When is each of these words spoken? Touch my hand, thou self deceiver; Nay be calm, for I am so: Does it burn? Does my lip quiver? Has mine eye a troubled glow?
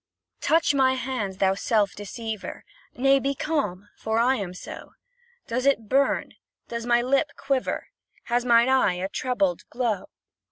Touch 0.39 0.73
my 0.73 0.95
hand, 0.95 1.37
thou 1.37 1.53
self 1.53 1.93
deceiver; 1.93 2.63
Nay 2.95 3.19
be 3.19 3.35
calm, 3.35 3.87
for 3.95 4.17
I 4.17 4.37
am 4.37 4.55
so: 4.55 4.93
Does 5.45 5.67
it 5.67 5.87
burn? 5.89 6.33
Does 6.69 6.87
my 6.87 7.03
lip 7.03 7.27
quiver? 7.37 7.89
Has 8.23 8.43
mine 8.43 8.67
eye 8.67 8.95
a 8.95 9.07
troubled 9.07 9.61
glow? 9.69 10.07